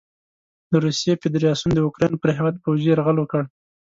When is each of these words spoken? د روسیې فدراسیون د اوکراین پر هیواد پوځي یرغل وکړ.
د 0.71 0.73
روسیې 0.85 1.13
فدراسیون 1.21 1.71
د 1.73 1.79
اوکراین 1.87 2.13
پر 2.21 2.29
هیواد 2.37 2.55
پوځي 2.63 2.87
یرغل 2.91 3.17
وکړ. 3.19 3.41